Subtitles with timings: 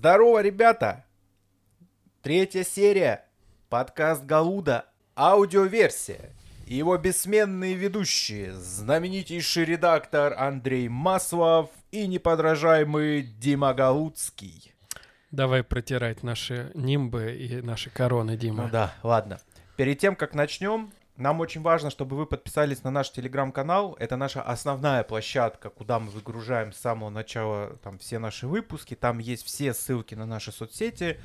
[0.00, 1.04] Здорово, ребята!
[2.22, 3.26] Третья серия.
[3.68, 4.86] Подкаст Галуда.
[5.14, 6.30] Аудиоверсия.
[6.66, 8.54] Его бессменные ведущие.
[8.54, 14.72] Знаменитейший редактор Андрей Маслов и неподражаемый Дима Галудский.
[15.30, 18.64] Давай протирать наши нимбы и наши короны, Дима.
[18.64, 19.38] Ну да, ладно.
[19.76, 23.94] Перед тем, как начнем, нам очень важно, чтобы вы подписались на наш телеграм-канал.
[24.00, 28.94] Это наша основная площадка, куда мы выгружаем с самого начала там все наши выпуски.
[28.94, 31.20] Там есть все ссылки на наши соцсети.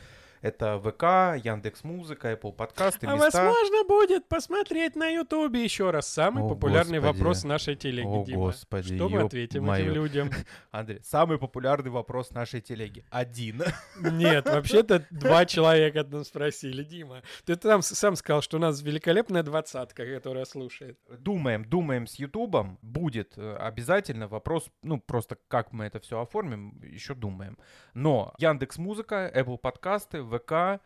[0.46, 3.44] Это ВК, Яндекс Музыка, Apple подкасты, А места.
[3.46, 7.18] возможно будет посмотреть на Ютубе еще раз самый О, популярный Господи.
[7.18, 8.38] вопрос нашей телеги, О, Дима.
[8.38, 9.86] Господи, Что мы ответим моё.
[9.86, 10.30] этим людям?
[10.72, 13.04] Андрей, самый популярный вопрос нашей телеги.
[13.10, 13.64] Один.
[14.00, 17.24] Нет, вообще-то два человека там спросили, Дима.
[17.46, 21.00] Ты там сам сказал, что у нас великолепная двадцатка, которая слушает.
[21.10, 22.78] Думаем, думаем с Ютубом.
[22.84, 27.58] Будет э, обязательно вопрос, ну, просто как мы это все оформим, еще думаем.
[27.96, 30.82] Но Яндекс Музыка, Apple подкасты, ВК,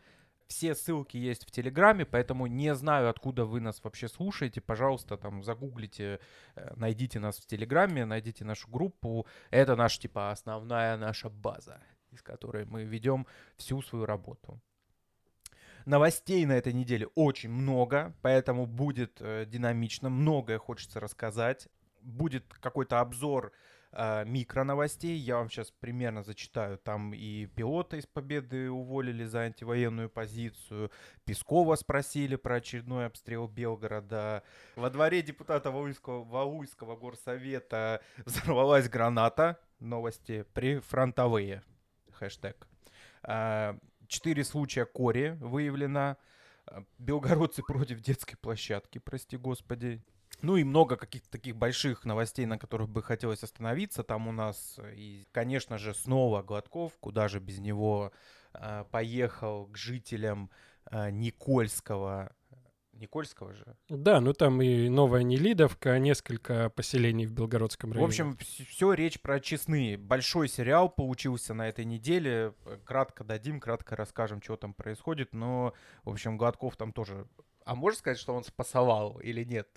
[0.50, 4.62] все ссылки есть в Телеграме, поэтому не знаю, откуда вы нас вообще слушаете.
[4.62, 6.20] Пожалуйста, там загуглите,
[6.56, 9.28] э, найдите нас в Телеграме, найдите нашу группу.
[9.52, 11.80] Это наша, типа, основная наша база,
[12.12, 14.60] из которой мы ведем всю свою работу.
[15.86, 21.68] Новостей на этой неделе очень много, поэтому будет э, динамично, многое хочется рассказать.
[22.02, 23.52] Будет какой-то обзор
[23.92, 26.78] э, микроновостей, я вам сейчас примерно зачитаю.
[26.78, 30.92] Там и пилота из Победы уволили за антивоенную позицию,
[31.26, 34.44] Пескова спросили про очередной обстрел Белгорода.
[34.76, 39.60] Во дворе депутата Валуйского, Валуйского горсовета взорвалась граната.
[39.80, 41.64] Новости прифронтовые.
[42.12, 42.68] Хэштег.
[43.24, 43.78] А,
[44.10, 46.18] Четыре случая кори выявлено.
[46.98, 50.04] Белгородцы против детской площадки, прости господи.
[50.42, 54.04] Ну и много каких-то таких больших новостей, на которых бы хотелось остановиться.
[54.04, 58.12] Там у нас, э, и, конечно же, снова Гладков, куда же без него,
[58.54, 60.50] а, поехал к жителям
[60.86, 62.32] а, Никольского.
[62.94, 63.78] Никольского же?
[63.88, 68.08] Да, ну там и Новая Нелидовка, несколько поселений в Белгородском В районе.
[68.10, 69.98] общем, все речь про честные.
[69.98, 72.54] Большой сериал получился на этой неделе.
[72.66, 75.34] Э, Кратко дадим, кратко расскажем, что там происходит.
[75.34, 77.26] Но, в общем, Гладков там тоже...
[77.64, 79.70] А можно сказать, что он спасовал или нет?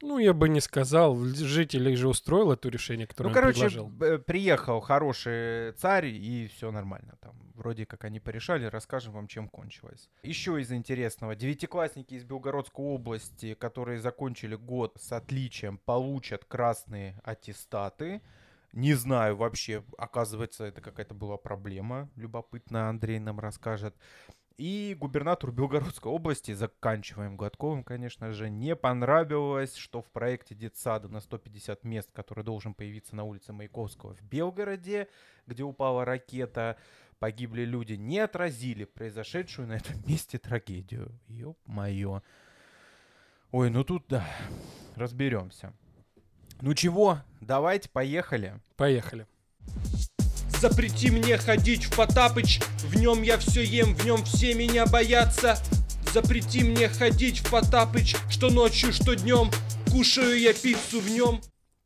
[0.00, 3.88] Ну, я бы не сказал, жителей же устроил это решение, которое ну, он короче, предложил.
[3.88, 7.16] б- приехал хороший царь, и все нормально.
[7.20, 10.08] Там вроде как они порешали, расскажем вам, чем кончилось.
[10.22, 11.34] Еще из интересного.
[11.34, 18.22] Девятиклассники из Белгородской области, которые закончили год с отличием, получат красные аттестаты.
[18.72, 22.08] Не знаю вообще, оказывается, это какая-то была проблема.
[22.14, 23.96] Любопытно, Андрей нам расскажет.
[24.58, 31.20] И губернатору Белгородской области, заканчиваем Гладковым, конечно же, не понравилось, что в проекте детсада на
[31.20, 35.06] 150 мест, который должен появиться на улице Маяковского в Белгороде,
[35.46, 36.76] где упала ракета,
[37.20, 41.12] погибли люди, не отразили произошедшую на этом месте трагедию.
[41.28, 42.22] Ёп-моё.
[43.52, 44.26] Ой, ну тут, да,
[44.96, 45.72] разберемся.
[46.60, 48.60] Ну чего, давайте, поехали.
[48.76, 49.28] Поехали.
[50.60, 55.56] Запрети мне ходить в Потапыч, в нем я все ем, в нем все меня боятся.
[56.12, 59.50] Запрети мне ходить в Потапыч, что ночью, что днем,
[59.88, 61.40] кушаю я пиццу в нем.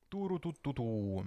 [0.09, 1.27] Туру-ту-ту-ту.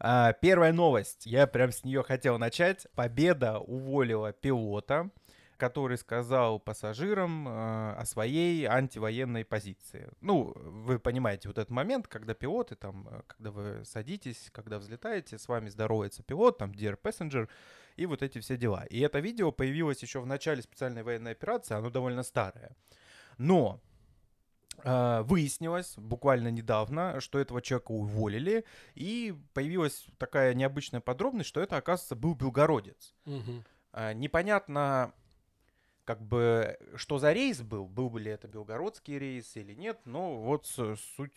[0.00, 1.26] А, первая новость.
[1.26, 2.86] Я прям с нее хотел начать.
[2.94, 5.10] Победа уволила пилота,
[5.56, 10.10] который сказал пассажирам э, о своей антивоенной позиции.
[10.20, 15.38] Ну, вы понимаете вот этот момент, когда пилоты, там, э, когда вы садитесь, когда взлетаете,
[15.38, 17.48] с вами здоровается пилот, там, dear passenger,
[17.96, 18.84] и вот эти все дела.
[18.90, 22.76] И это видео появилось еще в начале специальной военной операции, оно довольно старое.
[23.38, 23.80] Но
[24.82, 28.64] а, выяснилось буквально недавно, что этого человека уволили,
[28.94, 33.14] и появилась такая необычная подробность, что это, оказывается, был белгородец.
[33.92, 35.14] А, Непонятно,
[36.04, 40.36] как бы, что за рейс был, был бы ли это белгородский рейс или нет, но
[40.36, 41.32] вот с- суть,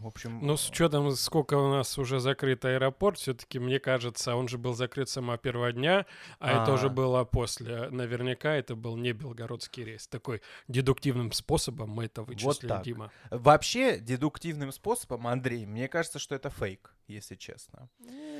[0.00, 0.40] в общем...
[0.42, 4.74] Ну, с учетом, сколько у нас уже закрыт аэропорт, все-таки, мне кажется, он же был
[4.74, 6.04] закрыт с самого первого дня,
[6.38, 6.90] а, это уже А.
[6.90, 7.88] было после.
[7.90, 10.06] Наверняка это был не белгородский рейс.
[10.08, 12.82] Такой дедуктивным способом мы это вычислили, так.
[12.82, 13.10] Дима.
[13.30, 17.88] Вообще, дедуктивным способом, Андрей, мне кажется, что это фейк, если честно.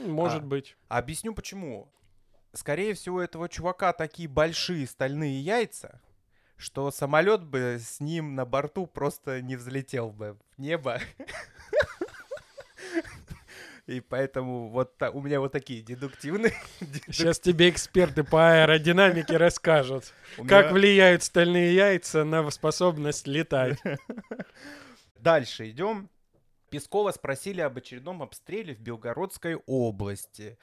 [0.07, 0.47] Может А.
[0.47, 0.77] быть.
[0.89, 1.91] Объясню почему.
[2.53, 6.01] Скорее всего, у этого чувака такие большие стальные яйца,
[6.57, 11.01] что самолет бы с ним на борту просто не взлетел бы в небо.
[13.87, 16.53] И поэтому вот та- у меня вот такие дедуктивные.
[16.81, 20.13] дедук- Сейчас тебе эксперты по аэродинамике расскажут,
[20.49, 23.79] как влияют стальные яйца на способность летать.
[25.21, 26.11] Дальше идем.
[26.69, 30.59] Пескова спросили об очередном обстреле в Белгородской области.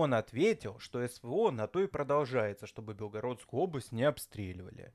[0.00, 4.92] Он ответил, что СВО на то и продолжается, чтобы Белгородскую область не обстреливали.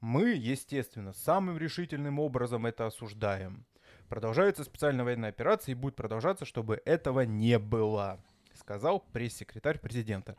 [0.00, 3.64] Мы, естественно, самым решительным образом это осуждаем.
[4.08, 8.20] Продолжается специальная военная операция и будет продолжаться, чтобы этого не было,
[8.54, 10.36] сказал пресс-секретарь президента.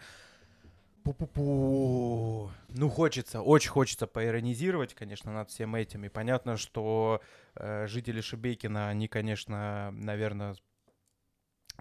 [1.04, 2.50] Пу-пу-пу.
[2.70, 6.06] Ну, хочется, очень хочется поиронизировать, конечно, над всем этим.
[6.06, 7.22] И понятно, что
[7.56, 10.56] э, жители Шебекина, они, конечно, наверное,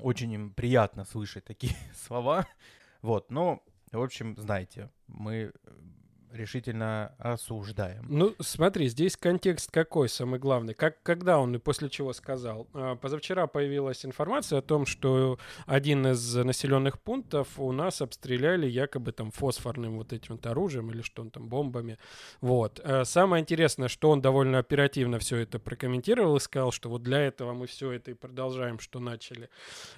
[0.00, 1.76] очень им приятно слышать такие
[2.06, 2.46] слова.
[3.02, 3.62] Вот, но,
[3.93, 5.52] в общем, знаете, мы
[6.32, 8.05] решительно осуждаем.
[8.08, 10.75] Ну, смотри, здесь контекст какой самый главный?
[10.75, 12.67] Как, когда он и после чего сказал?
[12.75, 19.12] А, позавчера появилась информация о том, что один из населенных пунктов у нас обстреляли якобы
[19.12, 21.99] там фосфорным вот этим вот оружием или что он там, бомбами.
[22.40, 22.81] Вот.
[22.82, 27.20] А, самое интересное, что он довольно оперативно все это прокомментировал и сказал, что вот для
[27.20, 29.49] этого мы все это и продолжаем, что начали.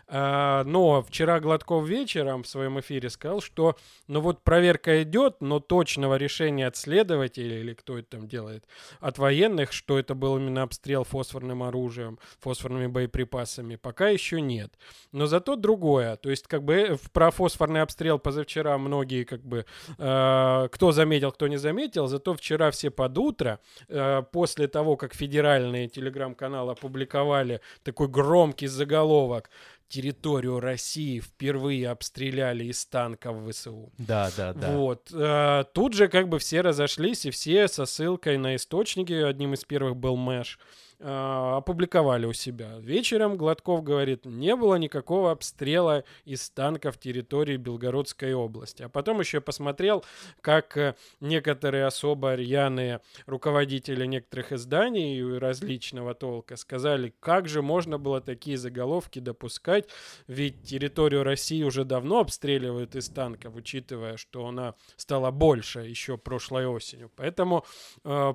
[0.06, 3.76] А, но вчера Гладков вечером в своем эфире сказал, что
[4.06, 8.64] ну вот проверка идет, но точного решения от следователей, или кто это там делает,
[9.00, 14.72] от военных, что это был именно обстрел фосфорным оружием, фосфорными боеприпасами, пока еще нет.
[15.12, 16.16] Но зато другое.
[16.16, 19.64] То есть, как бы э, про фосфорный обстрел позавчера многие, как бы,
[19.98, 25.14] э, кто заметил, кто не заметил, зато вчера все под утро, э, после того, как
[25.14, 29.50] федеральные телеграм-каналы опубликовали такой громкий заголовок
[29.88, 33.92] территорию России впервые обстреляли из танков ВСУ.
[33.98, 34.70] Да, да, да.
[34.72, 35.10] Вот.
[35.12, 39.12] Э, тут же как бы все разошлись, и все со ссылкой на источники.
[39.12, 40.58] Одним из первых был Мэш.
[41.00, 42.78] Э, опубликовали у себя.
[42.80, 48.82] Вечером Гладков говорит, не было никакого обстрела из танков территории Белгородской области.
[48.82, 50.04] А потом еще посмотрел,
[50.40, 58.20] как э, некоторые особо рьяные руководители некоторых изданий различного толка сказали, как же можно было
[58.20, 59.88] такие заголовки допускать,
[60.26, 66.66] ведь территорию России уже давно обстреливают из танков, учитывая, что она стала больше еще прошлой
[66.66, 67.08] осенью.
[67.14, 67.64] Поэтому
[68.02, 68.34] э,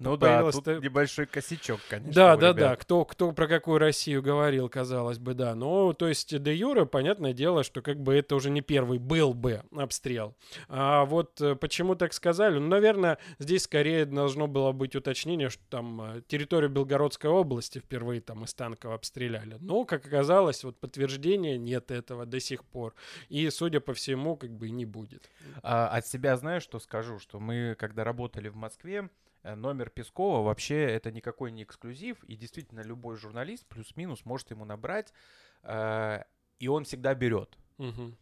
[0.00, 2.14] ну да, тут небольшой косячок конечно.
[2.14, 2.76] Да, да, да.
[2.76, 5.54] Кто, кто про какую Россию говорил, казалось бы, да.
[5.54, 9.34] Но, то есть, де юре, понятное дело, что как бы это уже не первый был
[9.34, 10.34] бы обстрел.
[10.68, 12.58] А вот э, почему так сказали?
[12.58, 18.20] Ну, наверное, здесь скорее должно было быть уточнение, что там э, территорию Белгородской области впервые
[18.20, 19.56] там из танков обстреляли.
[19.60, 22.94] Но, как оказалось, вот подтверждения нет этого до сих пор.
[23.28, 25.28] И, судя по всему, как бы не будет.
[25.62, 27.18] А, от себя знаешь, что скажу?
[27.18, 29.10] Что мы, когда работали в Москве,
[29.44, 35.12] номер Пескова вообще это никакой не эксклюзив, и действительно любой журналист плюс-минус может ему набрать,
[35.62, 36.22] э,
[36.58, 37.58] и он всегда берет.
[37.78, 38.14] Угу.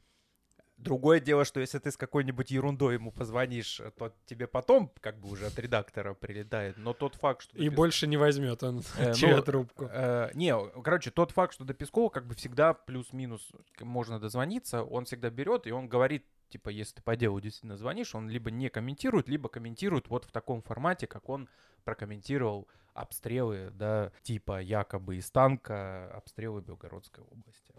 [0.81, 5.28] Другое дело, что если ты с какой-нибудь ерундой ему позвонишь, то тебе потом как бы
[5.28, 6.78] уже от редактора прилетает.
[6.78, 7.56] Но тот факт, что...
[7.56, 7.76] И Пескова...
[7.76, 9.88] больше не возьмет он э, ну, трубку.
[9.93, 15.05] Э, не, короче, тот факт, что до Пескова как бы всегда плюс-минус можно дозвониться, он
[15.05, 18.69] всегда берет, и он говорит типа, если ты по делу действительно звонишь, он либо не
[18.69, 21.49] комментирует, либо комментирует вот в таком формате, как он
[21.85, 27.73] прокомментировал обстрелы, да, типа якобы из танка обстрелы Белгородской области.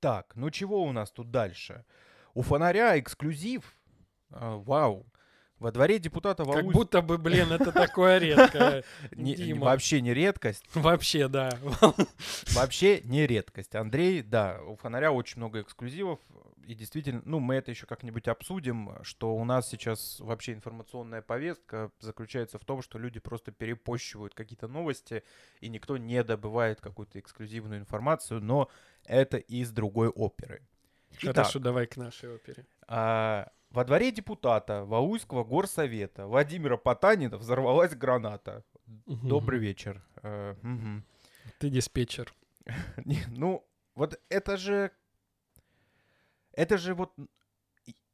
[0.00, 1.84] Так, ну чего у нас тут дальше?
[2.34, 3.76] У фонаря эксклюзив.
[4.30, 5.06] А, вау.
[5.62, 6.64] Во дворе депутата Валусь...
[6.64, 8.82] Как будто бы, блин, это такое редкое.
[9.12, 10.64] Вообще не редкость.
[10.74, 11.56] Вообще, да.
[12.52, 13.76] Вообще не редкость.
[13.76, 16.18] Андрей, да, у фонаря очень много эксклюзивов.
[16.66, 21.92] И действительно, ну, мы это еще как-нибудь обсудим, что у нас сейчас вообще информационная повестка
[22.00, 25.22] заключается в том, что люди просто перепощивают какие-то новости,
[25.60, 28.68] и никто не добывает какую-то эксклюзивную информацию, но
[29.04, 30.62] это из другой оперы.
[31.20, 32.66] Хорошо, давай к нашей опере.
[32.88, 38.64] А, во дворе депутата Валуйского горсовета Владимира Потанина взорвалась граната.
[39.06, 39.26] Угу.
[39.26, 40.02] Добрый вечер.
[40.22, 41.02] Э, угу.
[41.58, 42.34] Ты диспетчер.
[43.28, 44.90] ну, вот это же...
[46.52, 47.12] Это же вот...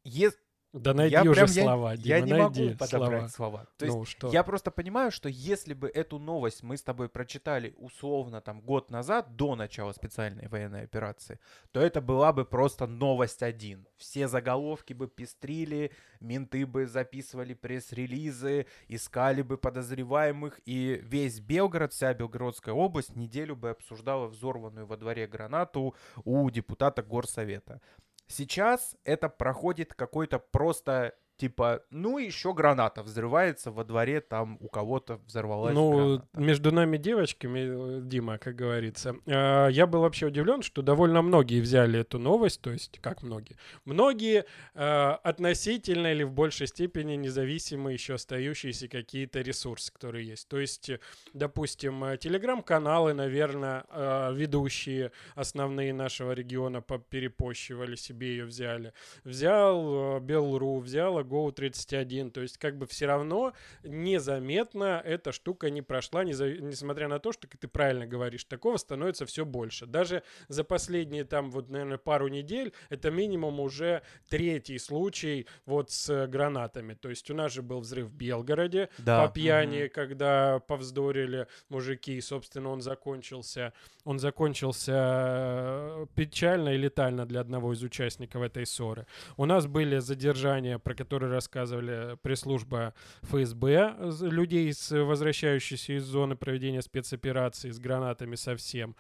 [0.05, 0.31] Е...
[0.75, 3.59] Да найди я уже прям, слова, я, Дима, я не найди могу подобрать слова.
[3.61, 3.67] слова.
[3.79, 4.31] То ну, есть что?
[4.31, 8.91] я просто понимаю, что если бы эту новость мы с тобой прочитали условно там год
[8.91, 11.41] назад, до начала специальной военной операции,
[11.73, 13.89] то это была бы просто новость один.
[13.97, 22.13] Все заголовки бы пестрили, менты бы записывали пресс-релизы, искали бы подозреваемых, и весь Белгород, вся
[22.13, 25.95] Белгородская область неделю бы обсуждала взорванную во дворе гранату
[26.25, 27.81] у депутата горсовета.
[28.29, 35.21] Сейчас это проходит какой-то просто типа, ну еще граната взрывается во дворе, там у кого-то
[35.27, 36.27] взорвалась Ну, граната.
[36.35, 41.61] между нами девочками, э, Дима, как говорится, э, я был вообще удивлен, что довольно многие
[41.61, 43.57] взяли эту новость, то есть, как многие?
[43.85, 50.49] Многие э, относительно или в большей степени независимые еще остающиеся какие-то ресурсы, которые есть.
[50.49, 50.99] То есть, э,
[51.33, 58.93] допустим, э, телеграм-каналы, наверное, э, ведущие основные нашего региона перепощивали себе ее, взяли.
[59.25, 66.25] Взял Белру, взял Go31, то есть, как бы все равно незаметно эта штука не прошла,
[66.25, 69.87] несмотря на то, что, ты правильно говоришь, такого становится все больше.
[69.87, 76.27] Даже за последние там вот, наверное, пару недель это минимум уже третий случай вот с
[76.27, 76.95] гранатами.
[76.95, 79.27] То есть у нас же был взрыв в Белгороде Да.
[79.27, 83.73] по пьяни, когда повздорили мужики, и, собственно, он закончился.
[84.05, 89.07] Он закончился э, печально и летально для одного из участников этой ссоры.
[89.37, 96.37] У нас были задержания, про которые рассказывали пресс-служба ФСБ, з- людей, с, возвращающихся из зоны
[96.37, 98.95] проведения спецоперации с гранатами совсем.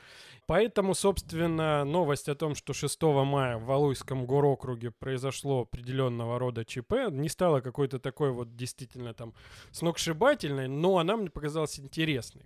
[0.47, 7.11] Поэтому, собственно, новость о том, что 6 мая в Валуйском горокруге произошло определенного рода ЧП,
[7.11, 9.35] не стала какой-то такой вот действительно там
[9.71, 12.43] сногсшибательной, но она мне показалась интересной.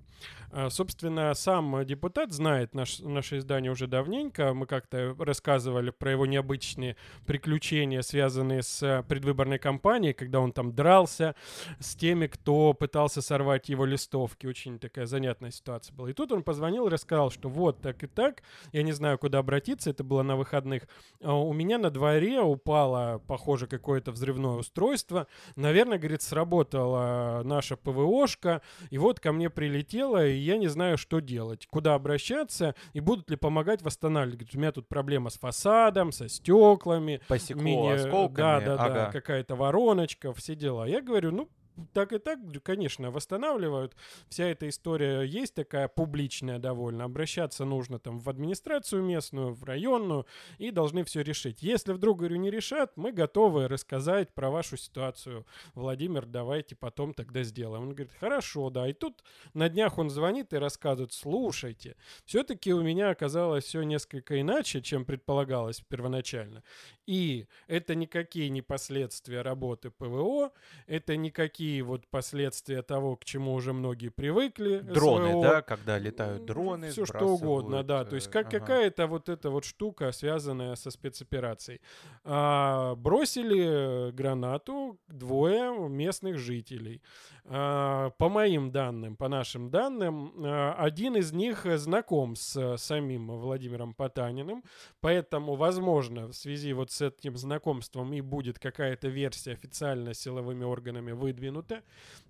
[0.69, 4.52] Собственно, сам депутат знает наш, наше издание уже давненько.
[4.52, 10.75] Мы как-то рассказывали про его необычные приключения, связанные с э, предвыборной кампанией, когда он там
[10.75, 11.35] дрался
[11.78, 14.47] с теми, кто пытался сорвать его листовки.
[14.47, 16.11] Очень такая занятная ситуация была.
[16.11, 18.42] И тут он позвонил и рассказал, что вот так и так,
[18.73, 20.88] я не знаю, куда обратиться, это было на выходных.
[21.23, 25.26] А У меня на дворе упало, похоже, какое-то взрывное устройство.
[25.57, 31.21] Наверное, говорит, сработала наша ПВОшка, и вот ко мне прилетело, и я не знаю, что
[31.21, 34.40] делать, куда обращаться, и будут ли помогать восстанавливать.
[34.40, 38.37] Говорит, у меня тут проблема с фасадом, со стеклами, Посекло мини- осколками.
[38.37, 39.12] Да, да, да, ага.
[39.12, 40.87] какая-то вороночка, все дела.
[40.87, 41.49] Я говорю, ну,
[41.93, 43.97] так и так, конечно, восстанавливают.
[44.29, 47.05] Вся эта история есть такая публичная довольно.
[47.05, 50.27] Обращаться нужно там в администрацию местную, в районную,
[50.59, 51.62] и должны все решить.
[51.62, 55.47] Если вдруг, говорю, не решат, мы готовы рассказать про вашу ситуацию.
[55.75, 57.83] Владимир, давайте потом тогда сделаем.
[57.85, 58.89] Он говорит, хорошо, да.
[58.89, 59.23] И тут
[59.55, 65.05] на днях он звонит и рассказывает, слушайте, все-таки у меня оказалось все несколько иначе, чем
[65.05, 66.62] предполагалось первоначально.
[67.07, 70.53] И это никакие не последствия работы ПВО,
[70.87, 74.81] это никакие вот последствия того, к чему уже многие привыкли.
[74.81, 75.43] Дроны, СВО.
[75.43, 76.91] да, когда летают дроны.
[76.91, 78.05] Все что угодно, да.
[78.05, 78.59] То есть э, как ага.
[78.59, 81.81] какая-то вот эта вот штука, связанная со спецоперацией.
[82.25, 87.00] А, бросили гранату двое местных жителей.
[87.45, 93.95] А, по моим данным, по нашим данным, а, один из них знаком с самим Владимиром
[93.95, 94.62] Потаниным,
[95.00, 101.12] поэтому, возможно, в связи вот с этим знакомством и будет какая-то версия официально силовыми органами
[101.12, 101.51] выдвинута.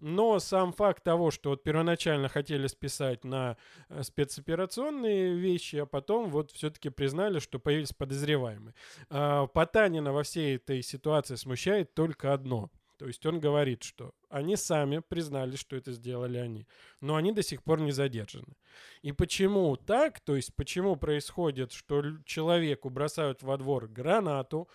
[0.00, 3.56] Но сам факт того, что вот первоначально хотели списать на
[3.88, 8.74] э, спецоперационные вещи, а потом вот все-таки признали, что появились подозреваемые.
[9.10, 12.70] А, Потанина во всей этой ситуации смущает только одно.
[13.02, 16.68] То есть он говорит, что они сами признали, что это сделали они,
[17.00, 18.54] но они до сих пор не задержаны.
[19.02, 20.20] И почему так?
[20.20, 24.68] То есть почему происходит, что человеку бросают во двор гранату,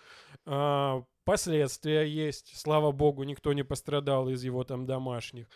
[0.44, 5.46] а, последствия есть, слава богу, никто не пострадал из его там домашних.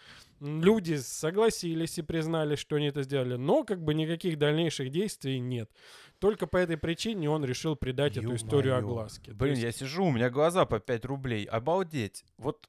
[0.41, 5.71] Люди согласились и признали, что они это сделали, но как бы никаких дальнейших действий нет.
[6.19, 8.87] Только по этой причине он решил придать эту историю Ё-моё.
[8.91, 9.33] огласке.
[9.33, 11.45] Блин, есть- я сижу, у меня глаза по 5 рублей.
[11.47, 12.25] Обалдеть.
[12.37, 12.69] Вот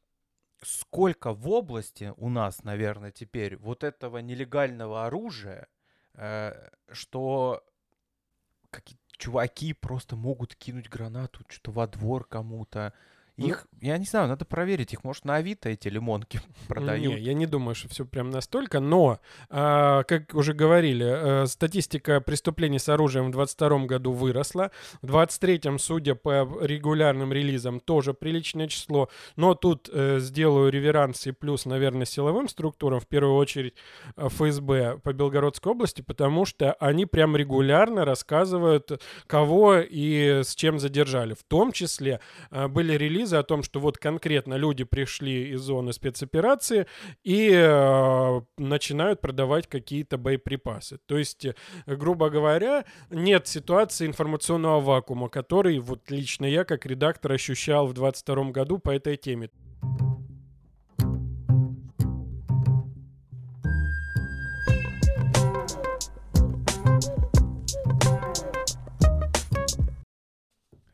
[0.62, 5.68] сколько в области у нас, наверное, теперь вот этого нелегального оружия,
[6.16, 7.62] э, что
[8.70, 12.94] какие чуваки просто могут кинуть гранату что-то во двор кому-то.
[13.38, 14.94] Ну Их, я не знаю, надо проверить.
[14.94, 17.16] Их, может, на Авито эти лимонки продают.
[17.16, 22.22] Не, я не думаю, что все прям настолько, но, а, как уже говорили, э, статистика
[22.22, 24.70] преступлений с оружием в 22 году выросла,
[25.02, 31.32] в 23-м, судя по регулярным релизам, тоже приличное число, но тут э, сделаю реверанс и
[31.32, 33.74] плюс, наверное, силовым структурам, в первую очередь
[34.16, 40.78] э, ФСБ по Белгородской области, потому что они прям регулярно рассказывают, кого и с чем
[40.78, 41.34] задержали.
[41.34, 42.20] В том числе
[42.52, 46.88] э, были релизы о том, что вот конкретно люди пришли из зоны спецоперации
[47.24, 51.00] и э, начинают продавать какие-то боеприпасы.
[51.06, 51.54] То есть, э,
[51.86, 58.52] грубо говоря, нет ситуации информационного вакуума, который вот лично я как редактор ощущал в 22
[58.52, 59.50] году по этой теме.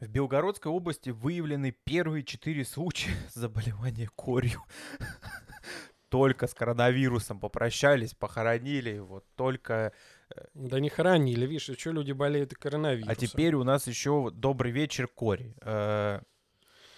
[0.10, 4.64] В Белгородской области выявлены первые четыре случая заболевания корью.
[6.10, 9.94] Только с коронавирусом попрощались, похоронили, вот только...
[10.56, 13.12] Да не хоронили, видишь, что люди болеют коронавирусом.
[13.12, 15.56] А теперь у нас еще добрый вечер, Кори.
[15.62, 16.22] Э,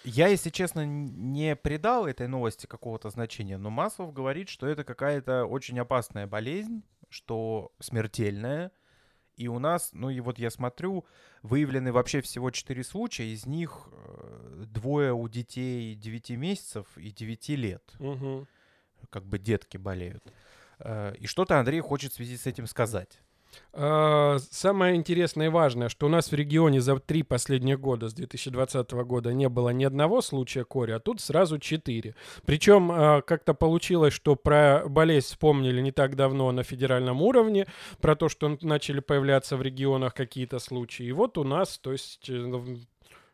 [0.04, 5.44] Я, если честно, не придал этой новости какого-то значения, но Маслов говорит, что это какая-то
[5.44, 8.72] очень опасная болезнь, что смертельная.
[9.42, 11.04] И у нас, ну и вот я смотрю,
[11.42, 17.48] выявлены вообще всего 4 случая, из них э, двое у детей 9 месяцев и 9
[17.56, 17.82] лет.
[17.98, 18.46] Мгм.
[19.10, 20.22] Как бы детки болеют.
[20.78, 23.21] Э, И что-то Андрей хочет в связи с этим сказать.
[23.72, 28.14] А, Самое интересное и важное, что у нас в регионе за три последних года, с
[28.14, 32.14] 2020 года, не было ни одного случая кори, а тут сразу четыре.
[32.44, 37.66] Причем а, как-то получилось, что про болезнь вспомнили не так давно на федеральном уровне,
[38.00, 41.06] про то, что начали появляться в регионах какие-то случаи.
[41.06, 42.76] И вот у нас, то есть э,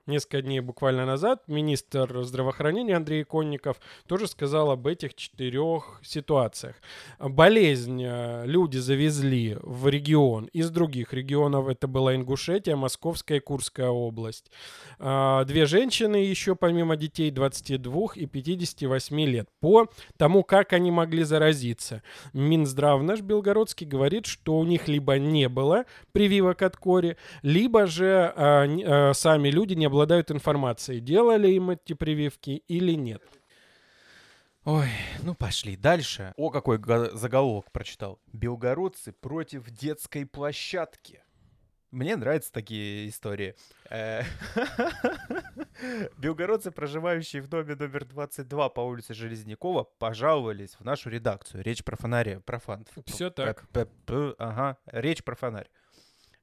[0.08, 6.76] несколько дней буквально назад министр здравоохранения Андрей Конников тоже сказал об этих четырех ситуациях.
[7.18, 11.68] Болезнь э, люди завезли в регион из других регионов.
[11.68, 14.50] Это была Ингушетия, Московская и Курская область.
[14.98, 19.48] А, Две женщины еще помимо детей 22 и 58 лет.
[19.60, 22.02] По тому, как они могли заразиться.
[22.32, 28.32] Минздрав наш белгородский говорит, что у них либо не было прививок от кори, либо же
[28.36, 33.20] а, а, сами люди не обладают информацией, делали им эти прививки или нет.
[34.64, 34.88] Ой,
[35.24, 36.34] ну пошли дальше.
[36.36, 36.78] О, какой
[37.14, 38.20] заголовок прочитал.
[38.32, 41.20] Белгородцы против детской площадки.
[41.90, 43.56] Мне нравятся такие истории.
[43.90, 44.22] Э,
[46.18, 51.64] Белгородцы, проживающие в доме номер 22 по улице Железнякова, пожаловались в нашу редакцию.
[51.64, 52.86] Речь про фонари, про фан.
[53.06, 53.64] Всё так.
[54.38, 55.68] Ага, речь про фонарь.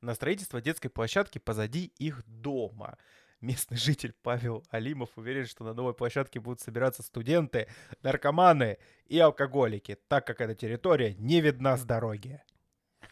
[0.01, 2.97] На строительство детской площадки позади их дома.
[3.41, 7.67] Местный житель Павел Алимов уверен, что на новой площадке будут собираться студенты,
[8.01, 8.77] наркоманы
[9.07, 12.41] и алкоголики, так как эта территория не видна с дороги.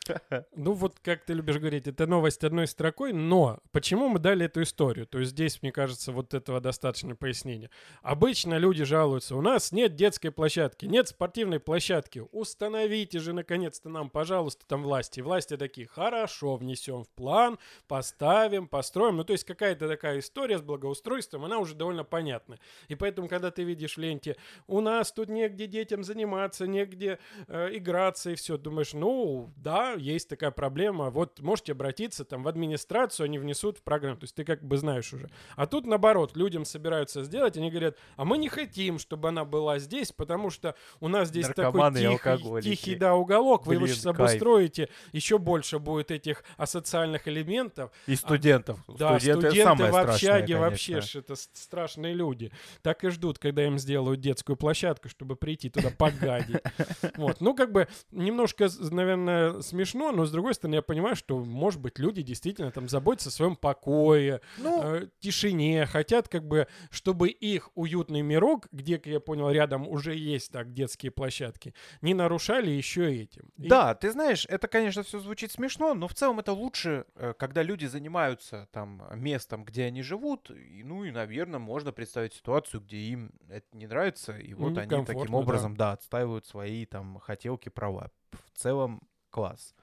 [0.56, 4.62] Ну вот, как ты любишь говорить, это новость одной строкой, но почему мы дали эту
[4.62, 5.08] историю?
[5.08, 7.70] То есть здесь, мне кажется, вот этого достаточно пояснения.
[8.02, 14.10] Обычно люди жалуются, у нас нет детской площадки, нет спортивной площадки, установите же наконец-то нам,
[14.10, 15.22] пожалуйста, там власти.
[15.22, 19.18] Власти такие, хорошо, внесем в план, поставим, построим.
[19.18, 22.58] Ну то есть какая-то такая история с благоустройством, она уже довольно понятна.
[22.88, 24.36] И поэтому, когда ты видишь в ленте,
[24.68, 28.58] у нас тут негде детям заниматься, негде э, играться и все.
[28.58, 31.10] Думаешь, ну, да, есть такая проблема.
[31.10, 34.18] Вот можете обратиться там в администрацию, они внесут в программу.
[34.18, 35.30] То есть ты как бы знаешь уже.
[35.56, 39.80] А тут наоборот, людям собираются сделать, они говорят, а мы не хотим, чтобы она была
[39.80, 43.96] здесь, потому что у нас здесь Наркоманы такой тихий, тихий, да, уголок, вы его Блин,
[43.96, 44.20] сейчас кайф.
[44.20, 47.92] обустроите, еще больше будет этих асоциальных элементов.
[48.08, 48.80] И студентов.
[48.88, 52.52] Да, Студенты, студенты в общаге вообще это страшные люди.
[52.82, 56.62] Так и ждут, когда им сделают детскую площадку, чтобы прийти туда погадить.
[57.18, 57.42] Вот.
[57.42, 62.00] Ну, как бы немножко, наверное, смешно, но с другой стороны, я понимаю, что, может быть,
[62.00, 67.70] люди действительно там заботятся о своем покое, Ну, э, тишине, хотят как бы, чтобы их
[67.76, 73.14] уютный мирок, где, как я понял, рядом уже есть так детские площадки, не нарушали еще
[73.14, 73.50] этим.
[73.58, 77.34] И- Да, ты знаешь, это, конечно, все звучит смешно, но в целом это лучше, э,
[77.38, 80.52] когда люди занимаются там местом, где они живут.
[80.52, 84.86] И, ну и, наверное, можно представить ситуацию, где им это не нравится, и вот они
[84.88, 85.38] Некомфортно, таким да.
[85.38, 85.92] образом, да.
[85.94, 88.12] отстаивают свои там хотелки, права.
[88.54, 89.02] В целом
[89.34, 89.76] класс.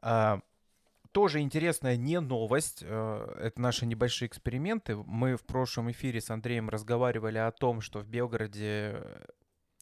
[0.00, 0.40] А,
[1.12, 4.96] тоже интересная не новость, э, это наши небольшие эксперименты.
[4.96, 9.02] Мы в прошлом эфире с Андреем разговаривали о том, что в Белгороде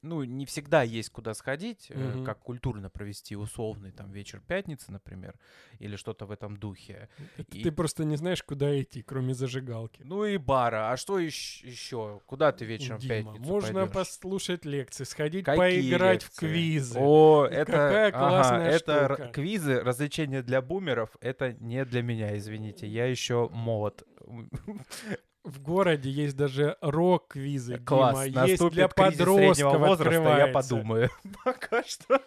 [0.02, 2.24] ну, не всегда есть куда сходить, Мгм.
[2.24, 5.34] как культурно провести условный там вечер пятницы, например,
[5.78, 7.08] или что-то в этом духе.
[7.36, 10.02] Это и- Ты просто не знаешь, куда идти, кроме зажигалки.
[10.04, 10.90] Ну и бара.
[10.92, 12.20] А что еще?
[12.26, 13.92] Куда ты вечером в Дима, пятницу можно пойдёшь?
[13.94, 16.46] послушать лекции, сходить Какие поиграть в лекции?
[16.46, 16.98] квизы.
[17.00, 19.28] О, это, какая ага, классная это р- штука.
[19.32, 21.16] квизы, развлечения для бумеров.
[21.20, 22.86] Это не для меня, извините.
[22.86, 24.02] Я еще молод.
[25.42, 28.24] В городе есть даже рок-квизы, Класс.
[28.28, 28.46] Дима.
[28.46, 31.10] Есть для подростков возраста, я подумаю.
[31.44, 32.20] Пока что.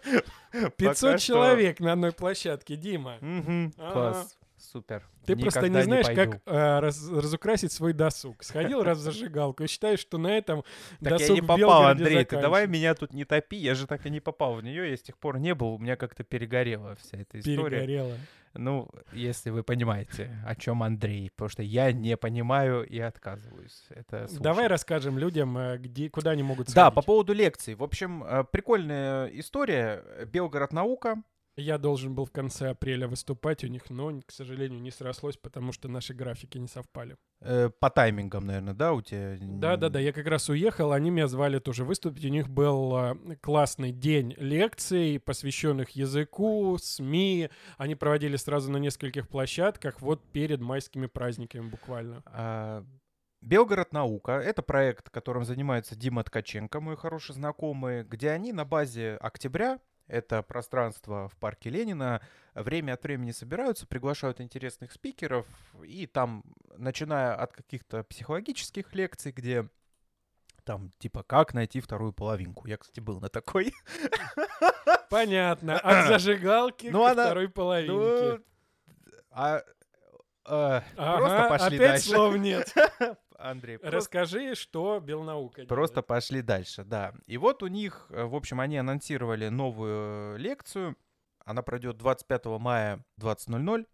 [0.52, 3.18] 500 пока что- человек на одной площадке, Дима.
[3.76, 4.36] Класс.
[4.56, 5.04] Супер.
[5.26, 8.42] Ты просто не знаешь, как э, раз- разукрасить свой досуг.
[8.42, 10.64] Сходил раз в зажигалку и считаешь, что на этом
[11.00, 13.86] Так я досуг не в попал, Андрей, ты давай меня тут не топи, я же
[13.86, 16.24] так и не попал в нее, я с тех пор не был, у меня как-то
[16.24, 17.80] перегорела вся эта история.
[17.80, 18.14] Перегорело.
[18.54, 23.84] Ну, если вы понимаете, о чем Андрей, потому что я не понимаю и отказываюсь.
[23.90, 26.94] Это Давай расскажем людям, э, где, куда они могут Да, сходить.
[26.94, 27.74] по поводу лекций.
[27.74, 30.02] В общем, э, прикольная история.
[30.32, 31.22] Белгород наука.
[31.56, 35.70] Я должен был в конце апреля выступать у них, но, к сожалению, не срослось, потому
[35.70, 37.16] что наши графики не совпали.
[37.40, 39.36] Э, по таймингам, наверное, да, у тебя?
[39.40, 42.24] Да-да-да, я как раз уехал, они меня звали тоже выступить.
[42.24, 47.50] У них был а, классный день лекций, посвященных языку, СМИ.
[47.78, 52.22] Они проводили сразу на нескольких площадках, вот перед майскими праздниками буквально.
[52.26, 52.84] А,
[53.44, 59.18] Белгород наука— это проект, которым занимается Дима Ткаченко, мой хороший знакомый, где они на базе
[59.20, 62.20] октября это пространство в парке Ленина.
[62.54, 65.46] Время от времени собираются, приглашают интересных спикеров,
[65.82, 66.44] и там,
[66.76, 69.68] начиная от каких-то психологических лекций, где
[70.64, 72.66] там, типа, как найти вторую половинку.
[72.66, 73.72] Я, кстати, был на такой.
[75.10, 75.78] Понятно.
[75.78, 77.92] От зажигалки ну, к она, второй половинке.
[77.92, 78.44] Ну,
[79.30, 79.62] а,
[80.46, 82.08] а, ага, просто пошли опять дальше.
[82.08, 82.74] слов нет.
[83.38, 83.78] Андрей.
[83.82, 84.62] Расскажи, просто...
[84.62, 86.06] что Белнаука Просто делает.
[86.06, 87.12] пошли дальше, да.
[87.26, 90.96] И вот у них, э, в общем, они анонсировали новую лекцию.
[91.44, 93.86] Она пройдет 25 мая 20.00.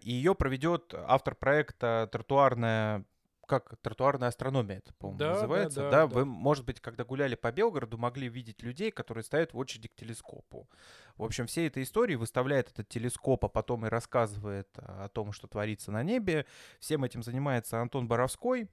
[0.00, 3.04] И ее проведет автор проекта «Тротуарная
[3.46, 5.80] как тротуарная астрономия, это, по-моему, да, называется.
[5.80, 9.52] Да, да, да, вы, может быть, когда гуляли по Белгороду, могли видеть людей, которые стоят
[9.52, 10.68] в очереди к телескопу.
[11.16, 15.46] В общем, все этой истории выставляет этот телескоп, а потом и рассказывает о том, что
[15.46, 16.46] творится на небе.
[16.80, 18.68] Всем этим занимается Антон Боровской,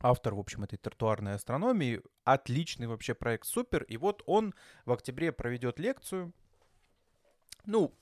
[0.00, 2.00] автор, в общем, этой тротуарной астрономии.
[2.24, 3.82] Отличный вообще проект, супер.
[3.84, 6.32] И вот он в октябре проведет лекцию.
[7.66, 7.94] Ну,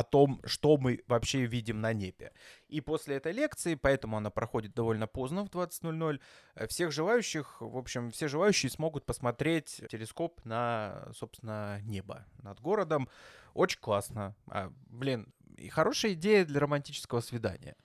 [0.00, 2.32] о том, что мы вообще видим на небе.
[2.68, 6.20] И после этой лекции, поэтому она проходит довольно поздно, в 20.00,
[6.54, 13.08] э, всех желающих, в общем, все желающие смогут посмотреть телескоп на, собственно, небо над городом.
[13.52, 14.34] Очень классно.
[14.46, 17.76] А, блин, и хорошая идея для романтического свидания.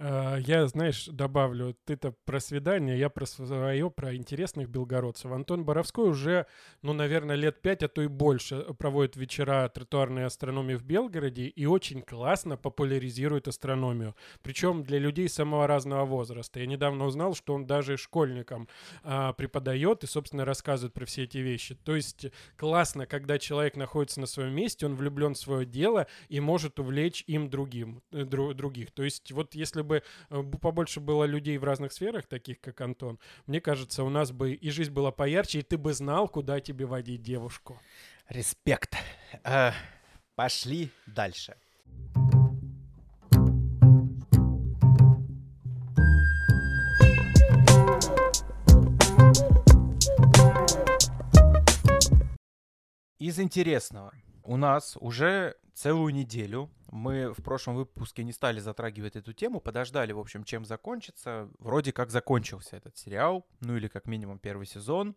[0.00, 5.32] А, я, знаешь, добавлю, ты-то про свидание, я про свое, про интересных белгородцев.
[5.32, 6.46] Антон Боровской уже,
[6.82, 11.66] ну, наверное, лет пять, а то и больше проводит вечера тротуарной астрономии в Белгороде и
[11.66, 14.14] очень классно популяризирует астрономию.
[14.42, 16.60] Причем для людей самого разного возраста.
[16.60, 18.68] Я недавно узнал, что он даже школьникам
[19.02, 21.74] а, преподает и, собственно, рассказывает про все эти вещи.
[21.74, 26.38] То есть классно, когда человек находится на своем месте, он влюблен в свое дело и
[26.38, 28.92] может увлечь им другим, э, дру, других.
[28.92, 33.18] То есть вот если бы э, побольше было людей в разных сферах, таких как Антон,
[33.46, 36.86] мне кажется, у нас бы и жизнь была поярче, и ты бы знал, куда тебе
[36.86, 37.80] водить девушку.
[38.28, 38.94] Респект.
[39.42, 39.72] Э,
[40.36, 41.56] пошли дальше.
[53.18, 54.12] Из интересного.
[54.44, 60.12] У нас уже целую неделю мы в прошлом выпуске не стали затрагивать эту тему, подождали,
[60.12, 61.48] в общем, чем закончится.
[61.58, 65.14] Вроде как закончился этот сериал, ну или как минимум первый сезон.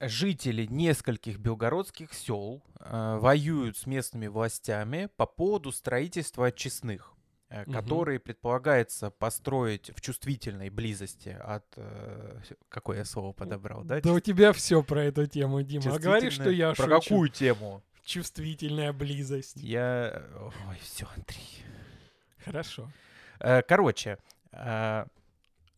[0.00, 7.12] Жители нескольких белгородских сел э, воюют с местными властями по поводу строительства очистных,
[7.50, 7.72] э, угу.
[7.72, 11.66] которые предполагается построить в чувствительной близости от...
[11.76, 14.00] Э, какое я слово подобрал, да?
[14.00, 15.94] Да у тебя все про эту тему, Дима.
[15.94, 17.00] А говори, что я Про шучу.
[17.00, 17.82] какую тему?
[18.04, 19.56] Чувствительная близость.
[19.56, 20.22] Я...
[20.68, 21.64] Ой, все, Андрей.
[22.44, 22.90] Хорошо.
[23.38, 24.18] Э, короче,
[24.52, 25.04] э,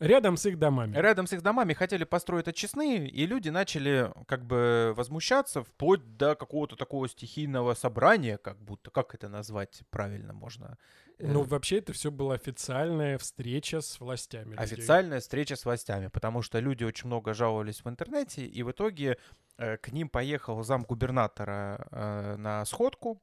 [0.03, 0.97] Рядом с их домами.
[0.97, 6.35] Рядом с их домами хотели построить очистные, и люди начали как бы возмущаться вплоть до
[6.35, 10.77] какого-то такого стихийного собрания, как будто, как это назвать правильно можно?
[11.21, 14.57] Ну, э, вообще это все была официальная встреча с властями.
[14.57, 15.21] Официальная людей.
[15.21, 19.19] встреча с властями, потому что люди очень много жаловались в интернете, и в итоге
[19.57, 23.23] э, к ним поехал зам губернатора э, на сходку.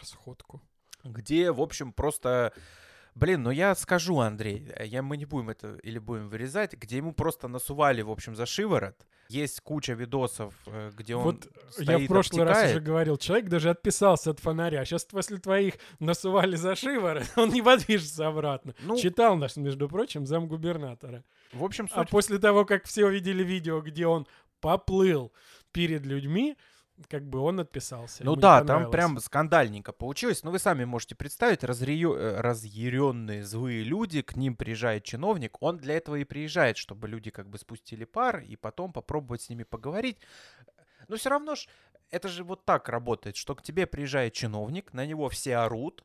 [0.00, 0.62] Сходку.
[1.04, 2.54] Где, в общем, просто
[3.14, 6.96] Блин, ну я скажу, Андрей, э, я, мы не будем это или будем вырезать, где
[6.96, 9.06] ему просто насували, в общем, за шиворот.
[9.28, 12.64] Есть куча видосов, э, где он Вот стоит, я в прошлый обтекает.
[12.64, 14.84] раз уже говорил, человек даже отписался от фонаря.
[14.84, 18.74] Сейчас после твоих насували за шиворот, он не подвижется обратно.
[18.80, 21.24] Ну, Читал наш, между прочим, замгубернатора.
[21.52, 22.08] В общем, а суть...
[22.08, 24.26] А после того, как все увидели видео, где он
[24.60, 25.32] поплыл
[25.70, 26.56] перед людьми,
[27.08, 28.24] как бы он отписался.
[28.24, 30.42] Ну да, там прям скандальненько получилось.
[30.42, 32.14] Но ну, вы сами можете представить, разъярё...
[32.16, 37.30] Э, разъяренные злые люди, к ним приезжает чиновник, он для этого и приезжает, чтобы люди
[37.30, 40.18] как бы спустили пар и потом попробовать с ними поговорить.
[41.08, 41.66] Но все равно ж,
[42.10, 46.04] это же вот так работает, что к тебе приезжает чиновник, на него все орут,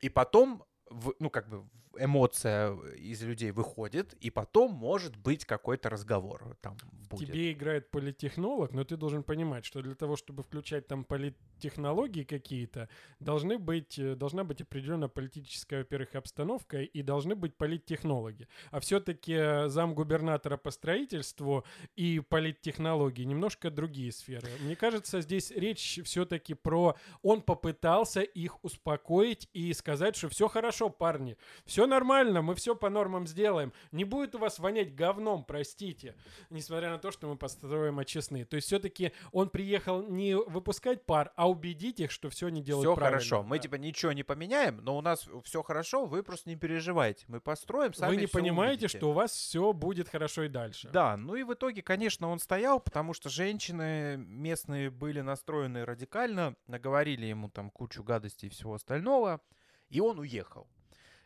[0.00, 5.88] и потом в, ну, как бы эмоция из людей выходит, и потом может быть какой-то
[5.90, 6.76] разговор там
[7.08, 7.28] будет.
[7.28, 12.88] Тебе играет политтехнолог, но ты должен понимать, что для того, чтобы включать там политтехнологии какие-то,
[13.20, 18.48] должны быть, э, должна быть определенная политическая, во-первых, обстановка, и должны быть политтехнологи.
[18.70, 21.64] А все-таки замгубернатора по строительству
[21.96, 24.48] и политтехнологии немножко другие сферы.
[24.60, 26.96] Мне кажется, здесь речь все-таки про...
[27.22, 32.88] Он попытался их успокоить и сказать, что все хорошо, парни, все нормально, мы все по
[32.90, 33.72] нормам сделаем.
[33.90, 36.14] Не будет у вас вонять говном, простите.
[36.50, 38.44] Несмотря на то, что мы построим очистные.
[38.44, 42.86] То есть все-таки он приехал не выпускать пар, а убедить их, что все не делают
[42.86, 43.18] Все правильно.
[43.18, 43.62] хорошо, мы Да.
[43.62, 47.94] типа ничего не поменяем, но у нас все хорошо, вы просто не переживайте, мы построим,
[47.94, 48.98] сами Вы не понимаете, увидите».
[48.98, 50.88] что у вас все будет хорошо и дальше.
[50.92, 56.54] Да, ну и в итоге, конечно, он стоял, потому что женщины местные были настроены радикально,
[56.66, 59.40] наговорили ему там кучу гадостей и всего остального,
[59.88, 60.68] и он уехал.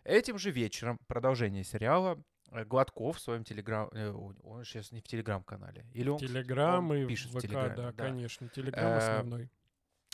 [0.04, 3.88] Этим же вечером, продолжение сериала, э, Гладков в своем телеграм...
[3.92, 5.86] э, Он сейчас не в телеграм-канале.
[5.92, 8.04] Или он, Телеграм он и пишет в ВК, Телеграме, да, да.
[8.04, 8.48] конечно.
[8.48, 9.50] Телеграм Э, основной.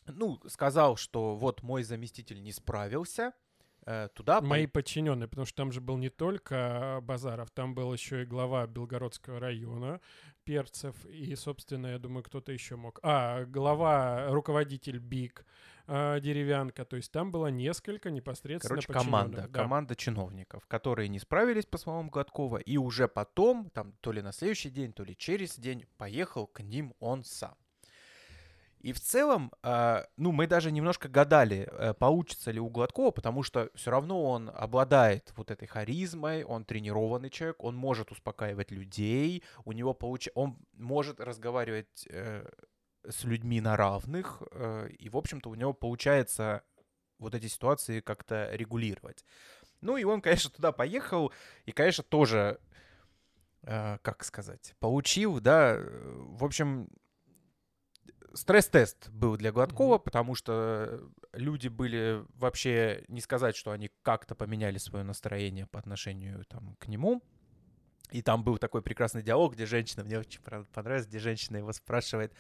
[0.07, 3.33] ну, сказал, что вот мой заместитель не справился,
[4.15, 4.43] туда...
[4.43, 8.27] Мои пой- подчиненные, потому что там же был не только Базаров, там был еще и
[8.27, 10.01] глава Белгородского района
[10.49, 13.01] Перцев, и, собственно, я думаю, кто-то еще мог.
[13.03, 15.45] А, глава, руководитель БИК
[15.87, 19.63] э, Деревянка, то есть там было несколько непосредственно Короче, команда, да.
[19.63, 24.33] команда чиновников, которые не справились, по словам Гладкова, и уже потом, там, то ли на
[24.33, 27.55] следующий день, то ли через день, поехал к ним он сам.
[28.89, 33.43] И в целом, э, ну, мы даже немножко гадали, э, получится ли у Гладкова, потому
[33.43, 39.45] что все равно он обладает вот этой харизмой, он тренированный человек, он может успокаивать людей,
[39.67, 40.29] у него получ...
[40.35, 42.49] он может разговаривать э,
[43.07, 46.63] с людьми на равных, э, и, в общем-то, у него получается
[47.19, 49.23] вот эти ситуации как-то регулировать.
[49.83, 51.31] Ну и он, конечно, туда поехал,
[51.67, 52.59] и, конечно, тоже,
[53.63, 56.89] как сказать, получил, да, в общем,
[58.39, 60.03] стресс-тест был для Гладкова, Мгм.
[60.05, 61.01] потому что
[61.33, 66.89] люди были вообще, не сказать, что они как-то поменяли свое настроение по отношению там, к
[66.89, 67.23] нему.
[68.11, 72.33] И там был такой прекрасный диалог, где женщина, мне очень понравилось, где женщина его спрашивает,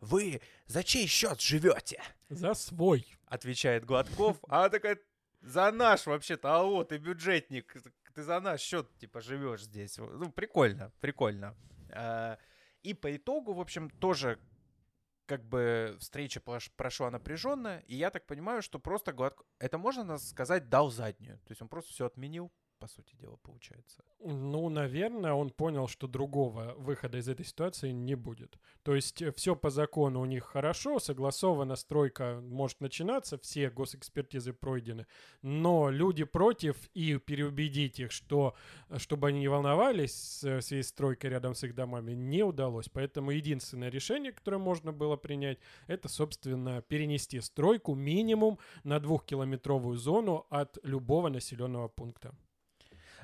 [0.00, 2.02] вы за чей счет живете?
[2.28, 3.06] За свой.
[3.26, 4.98] Отвечает Гладков, а она такая,
[5.40, 7.74] за наш вообще-то, алло, ты бюджетник,
[8.14, 9.96] ты за наш счет, типа, живешь здесь.
[9.98, 11.54] Ну, прикольно, прикольно.
[11.90, 12.36] А,
[12.82, 14.38] И по итогу, в общем, тоже
[15.28, 16.40] как бы встреча
[16.76, 21.38] прошла напряженно, и я так понимаю, что просто Гладков, это можно сказать, дал заднюю.
[21.40, 24.04] То есть он просто все отменил, по сути дела, получается.
[24.20, 28.58] Ну, наверное, он понял, что другого выхода из этой ситуации не будет.
[28.82, 35.06] То есть все по закону у них хорошо, согласована стройка может начинаться, все госэкспертизы пройдены,
[35.42, 38.54] но люди против и переубедить их, что
[38.88, 42.88] э, чтобы они не волновались в связи с стройкой рядом с их домами, не удалось.
[42.88, 50.46] Поэтому единственное решение, которое можно было принять, это, собственно, перенести стройку минимум на двухкилометровую зону
[50.50, 52.34] от любого населенного пункта.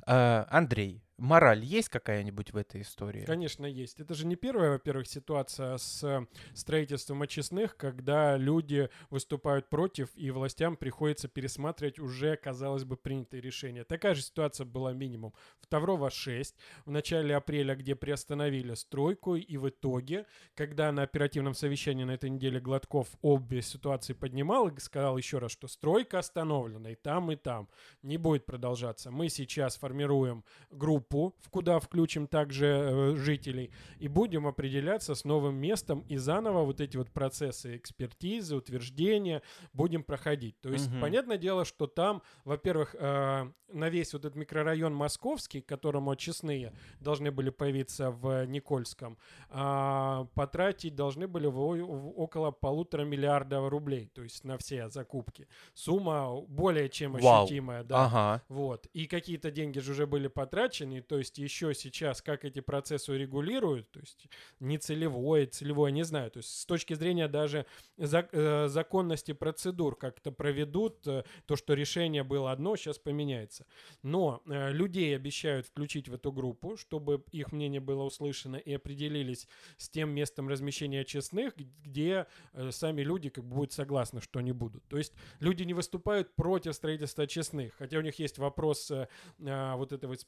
[0.07, 3.25] А, Андрей, мораль есть какая-нибудь в этой истории?
[3.25, 4.01] Конечно, есть.
[4.01, 10.77] Это же не первая, во-первых, ситуация с строительством очистных, когда люди выступают против, и властям
[10.77, 13.85] приходится пересматривать уже, казалось бы, принятые решения.
[13.85, 19.57] Такая же ситуация была минимум в Таврово 6 в начале апреля, где приостановили стройку, и
[19.57, 25.17] в итоге, когда на оперативном совещании на этой неделе Гладков обе ситуации поднимал и сказал
[25.17, 27.69] еще раз, что стройка остановлена и там, и там,
[28.03, 29.11] не будет продолжаться.
[29.11, 35.57] Мы сейчас формируем группу, в куда включим также э, жителей, и будем определяться с новым
[35.57, 40.61] местом и заново вот эти вот процессы экспертизы, утверждения будем проходить.
[40.61, 41.01] То есть, Мгм.
[41.01, 46.73] понятное дело, что там, во-первых, э, на весь вот этот микрорайон московский, к которому очистные
[47.01, 49.19] должны были появиться в Никольском,
[49.51, 54.89] а, потратить должны были в о- в около полутора миллиарда рублей, то есть на все
[54.91, 55.49] закупки.
[55.75, 57.45] Сумма более чем Вау.
[57.45, 58.05] ощутимая, да.
[58.05, 58.43] Ага.
[58.49, 58.87] Вот.
[58.93, 63.91] И какие-то деньги же уже были потрачены, то есть еще сейчас как эти процессы регулируют,
[63.91, 64.29] то есть
[64.61, 65.49] не целевое,
[65.91, 71.57] не знаю, то есть с точки зрения даже э, законности процедур как-то проведут, э, то,
[71.57, 73.67] что решение было одно, сейчас поменяется.
[74.03, 79.49] Но э, людей обещают включить в эту группу, чтобы их мнение было услышано и определились
[79.77, 82.27] с тем местом размещения честных, где
[82.71, 84.87] сами люди как бы будут согласны, что они будут.
[84.89, 88.91] То есть люди не выступают против строительства честных, хотя у них есть вопрос
[89.39, 90.21] вот этой вот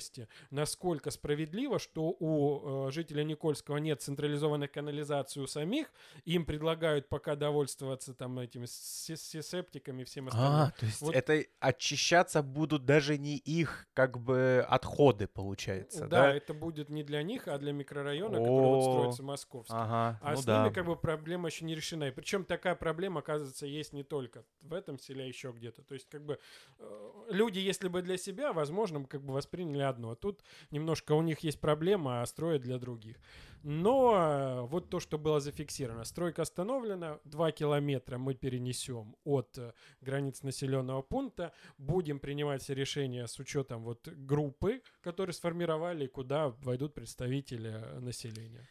[0.00, 0.28] справедливости.
[0.50, 5.92] Насколько справедливо, что у э, жителя Никольского нет централизованной канализации у самих,
[6.24, 10.52] им предлагают пока довольствоваться там этими се- се- септиками и всем остальным.
[10.52, 16.22] А, то есть Вот- это очищаться будут даже не их как бы отходы, получается, да,
[16.28, 16.34] да?
[16.34, 19.74] это будет не для них, а для микрорайона, который вот строится московский.
[19.74, 20.62] Ага, А ну с да.
[20.64, 22.04] ними как бы проблема еще не решена.
[22.04, 25.82] И причем такая проблема, оказывается, есть не только в этом селе, а еще где-то.
[25.82, 26.38] То есть как бы
[26.78, 30.10] э, люди, если бы для себя, возможно, как бы восприняли одно.
[30.10, 33.16] А тут немножко у них есть проблема, а строят для других.
[33.62, 36.04] Но э, вот то, что было зафиксировано.
[36.04, 41.52] Стройка остановлена, 2 километра мы перенесем от э, границ населенного пункта.
[41.78, 48.68] Будем принимать все решения с учетом вот группы, которые сформировали, куда войдут представители э, населения.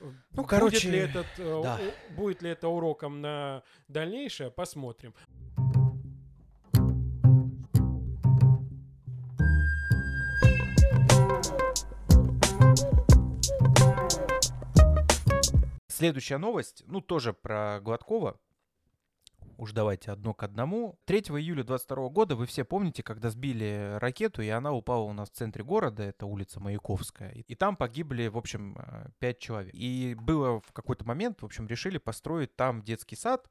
[0.00, 1.78] Ну, Будет короче, ли этот, да.
[2.16, 5.14] будет ли это уроком на дальнейшее, посмотрим.
[15.88, 18.38] Следующая новость, ну, тоже про Гладкова.
[19.58, 20.98] Уж давайте одно к одному.
[21.04, 25.30] 3 июля 22 года, вы все помните, когда сбили ракету, и она упала у нас
[25.30, 27.30] в центре города, это улица Маяковская.
[27.30, 28.76] И там погибли, в общем,
[29.20, 29.74] 5 человек.
[29.74, 33.48] И было в какой-то момент, в общем, решили построить там детский сад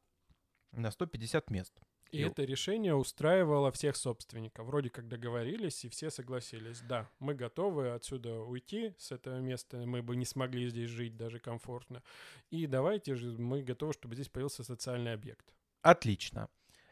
[0.74, 1.80] на 150 мест.
[2.12, 4.66] И И- это решение устраивало всех собственников.
[4.68, 6.82] Вроде как договорились, и все согласились.
[6.82, 9.78] Да, мы готовы отсюда уйти с этого места.
[9.78, 12.04] Мы бы не смогли здесь жить даже комфортно.
[12.50, 15.54] И давайте же, мы готовы, чтобы здесь появился социальный объект.
[15.82, 16.50] Отлично.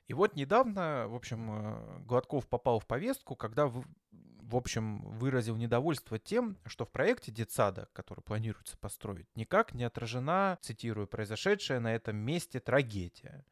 [0.07, 5.55] И вот недавно, в общем, э, Гладков попал в повестку, когда, в, в общем, выразил
[5.57, 11.93] недовольство тем, что в проекте детсада, который планируется построить, никак не отражена, цитирую, произошедшая на
[11.93, 13.45] этом месте трагедия.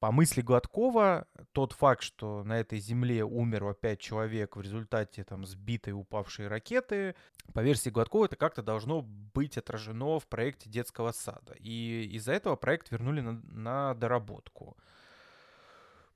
[0.00, 5.44] По мысли Гладкова, тот факт, что на этой земле умерло пять человек в результате там
[5.44, 7.14] сбитой упавшей ракеты,
[7.52, 11.52] по версии Гладкова, это как-то должно быть отражено в проекте детского сада.
[11.58, 14.78] И из-за этого проект вернули на, на доработку.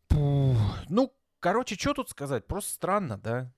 [0.08, 0.56] Пух.
[0.88, 2.46] Ну, короче, что тут сказать?
[2.46, 3.52] Просто странно, да?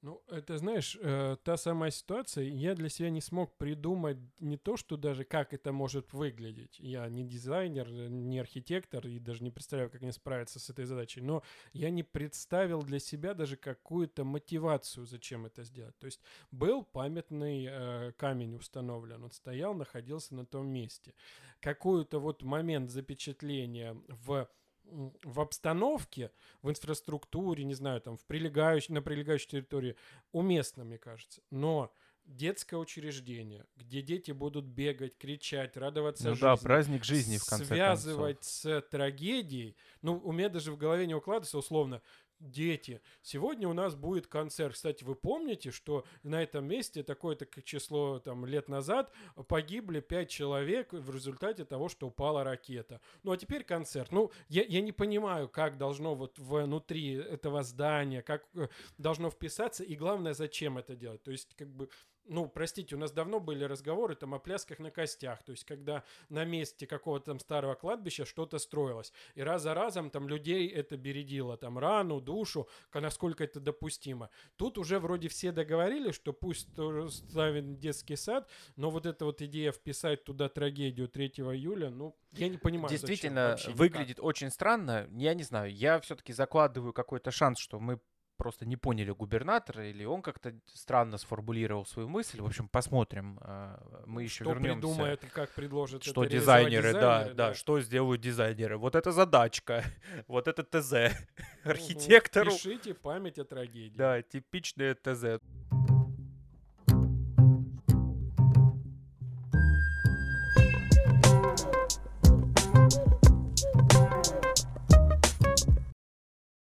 [0.00, 4.76] Ну, это, знаешь, э, та самая ситуация, я для себя не смог придумать не то,
[4.76, 6.78] что даже как это может выглядеть.
[6.78, 10.84] Я не дизайнер, э, не архитектор и даже не представляю, как мне справиться с этой
[10.84, 15.98] задачей, но я не представил для себя даже какую-то мотивацию, зачем это сделать.
[15.98, 16.20] То есть
[16.52, 21.12] был памятный э, камень установлен, он стоял, находился на том месте.
[21.58, 24.48] Какой-то вот момент запечатления в
[24.90, 26.30] в обстановке,
[26.62, 29.96] в инфраструктуре, не знаю, там, в прилегающей, на прилегающей территории
[30.32, 31.42] уместно, мне кажется.
[31.50, 31.92] Но
[32.28, 37.64] детское учреждение, где дети будут бегать, кричать, радоваться Ну да, жизни, праздник жизни, в конце
[37.64, 39.76] связывать с трагедией.
[40.02, 42.02] Ну, у меня даже в голове не укладывается условно.
[42.40, 44.74] Дети, сегодня у нас будет концерт.
[44.74, 49.12] Кстати, вы помните, что на этом месте такое-то число там, лет назад
[49.48, 53.00] погибли пять человек в результате того, что упала ракета.
[53.24, 54.12] Ну, а теперь концерт.
[54.12, 59.82] Ну, я, я не понимаю, как должно вот внутри этого здания, как э, должно вписаться,
[59.82, 61.22] и главное, зачем это делать.
[61.24, 61.88] То есть, как бы,
[62.28, 66.04] ну, простите, у нас давно были разговоры там о плясках на костях, то есть когда
[66.28, 70.96] на месте какого-то там старого кладбища что-то строилось, и раз за разом там людей это
[70.96, 74.30] бередило, там рану, душу, насколько это допустимо.
[74.56, 79.40] Тут уже вроде все договорились, что пусть тоже ставит детский сад, но вот эта вот
[79.42, 83.74] идея вписать туда трагедию 3 июля, ну, я не понимаю, зачем Действительно, никак.
[83.74, 85.08] выглядит очень странно.
[85.12, 88.00] Я не знаю, я все-таки закладываю какой-то шанс, что мы
[88.38, 92.40] просто не поняли губернатора, или он как-то странно сформулировал свою мысль.
[92.40, 93.38] В общем, посмотрим.
[93.42, 94.74] а, Мы еще Что вернемся.
[94.80, 98.78] придумает и как предложит Что это реализовать дизайнеры, да, дизайнеры, да, что сделают дизайнеры.
[98.78, 99.84] Вот это задачка,
[100.28, 101.14] вот это ТЗ.
[101.64, 103.94] Архитектору, Пишите память о трагедии.
[103.96, 105.40] да, типичное ТЗ.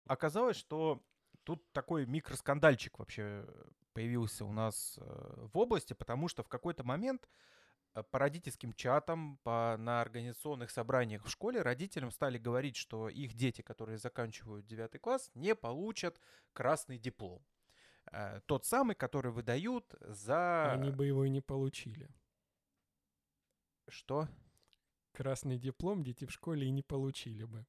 [0.06, 1.00] Оказалось, что
[1.44, 3.46] тут такой микроскандальчик вообще
[3.92, 7.28] появился у нас э, в области, потому что в какой-то момент
[7.94, 13.34] э, по родительским чатам, по, на организационных собраниях в школе родителям стали говорить, что их
[13.34, 16.20] дети, которые заканчивают 9 класс, не получат
[16.52, 17.44] красный диплом.
[18.10, 20.72] Э, Тот самый, который выдают за...
[20.72, 22.08] Они бы его и не получили.
[23.88, 24.28] Что?
[25.12, 27.66] Красный диплом дети в школе и не получили бы.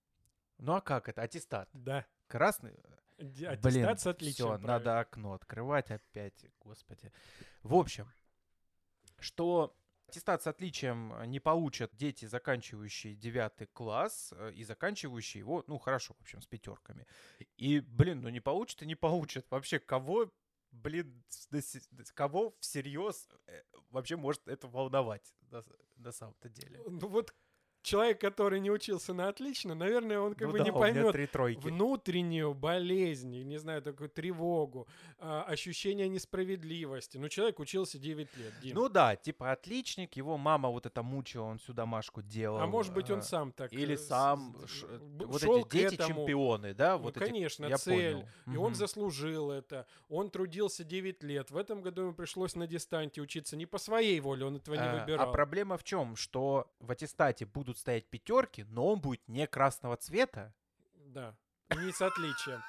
[0.58, 1.22] Ну а как это?
[1.22, 1.70] Аттестат.
[1.74, 2.06] Да.
[2.28, 2.80] Красный?
[3.24, 4.34] Блин, отличием.
[4.34, 7.12] все, надо окно открывать опять, господи.
[7.62, 8.12] В общем,
[9.20, 9.76] что
[10.08, 16.14] аттестат с отличием не получат дети, заканчивающие девятый класс э, и заканчивающие его, ну, хорошо,
[16.14, 17.08] в общем, с пятерками.
[17.58, 19.50] И, блин, ну не получат и не получат.
[19.50, 20.32] Вообще, кого
[20.74, 21.24] блин,
[22.16, 23.62] кого всерьез э,
[23.92, 25.62] вообще может это волновать на,
[25.96, 26.82] на самом-то деле?
[26.86, 27.34] Ну вот
[27.84, 31.16] человек, который не учился на отлично, наверное, он как ну бы да, не поймет
[31.64, 34.88] внутреннюю болезнь, не знаю, такую тревогу,
[35.20, 37.18] а, ощущение несправедливости.
[37.18, 38.54] Ну, человек учился 9 лет.
[38.62, 38.76] Дим.
[38.76, 42.60] Ну да, типа отличник, его мама вот это мучила, он сюда Машку делал.
[42.60, 43.72] А может быть, он а, сам так...
[43.74, 44.56] Или э, сам...
[44.66, 44.88] Ш...
[44.88, 46.98] Вот эти дети-чемпионы, да?
[46.98, 47.76] Ну, вот конечно, эти...
[47.76, 48.14] цель.
[48.14, 48.28] понял.
[48.48, 48.66] И угу.
[48.66, 49.86] он заслужил это.
[50.10, 51.52] Он трудился 9 лет.
[51.52, 54.82] В этом году ему пришлось на дистанте учиться не по своей воле, он этого не
[54.82, 55.30] а, выбирал.
[55.30, 56.16] А проблема в чем?
[56.16, 60.54] Что в аттестате будут стоять пятерки, но он будет не красного цвета.
[60.96, 61.38] Да.
[61.82, 62.62] Не с отличием.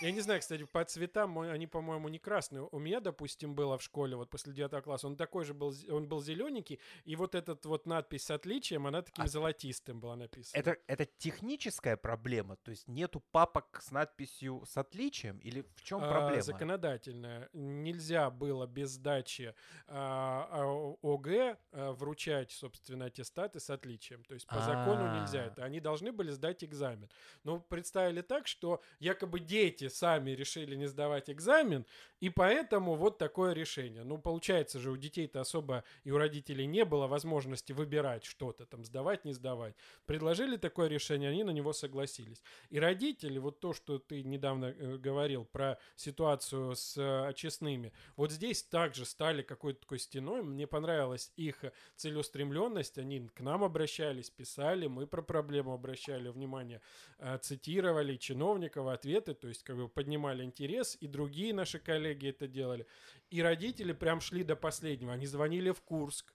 [0.00, 2.68] Я не знаю, кстати, по цветам они, по-моему, не красные.
[2.70, 6.08] У меня, допустим, было в школе, вот после 9 класса, он такой же был, он
[6.08, 10.60] был зелененький, и вот этот вот надпись с отличием, она таким а золотистым была написана.
[10.60, 12.56] Это, это техническая проблема?
[12.56, 15.38] То есть нету папок с надписью с отличием?
[15.38, 16.42] Или в чем а, проблема?
[16.42, 17.48] законодательная.
[17.52, 19.54] Нельзя было без сдачи
[19.86, 24.24] а, а, ОГЭ а, вручать, собственно, аттестаты с отличием.
[24.24, 25.64] То есть по закону нельзя это.
[25.64, 27.08] Они должны были сдать экзамен.
[27.44, 31.86] Но представили так, что якобы дети сами решили не сдавать экзамен,
[32.20, 34.04] и поэтому вот такое решение.
[34.04, 38.84] Ну, получается же, у детей-то особо и у родителей не было возможности выбирать что-то, там,
[38.84, 39.74] сдавать, не сдавать.
[40.04, 42.42] Предложили такое решение, они на него согласились.
[42.68, 48.32] И родители, вот то, что ты недавно э, говорил про ситуацию с э, очистными, вот
[48.32, 50.42] здесь также стали какой-то такой стеной.
[50.42, 51.64] Мне понравилась их
[51.96, 56.82] целеустремленность, они к нам обращались, писали, мы про проблему обращали внимание,
[57.18, 62.46] э, цитировали, чиновников ответы, то есть как бы поднимали интерес, и другие наши коллеги это
[62.46, 62.86] делали.
[63.30, 65.12] И родители прям шли до последнего.
[65.12, 66.32] Они звонили в Курск,